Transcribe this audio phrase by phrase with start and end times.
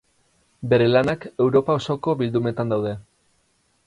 [0.69, 2.95] Bere lanak Europa osoko bildumetan daude.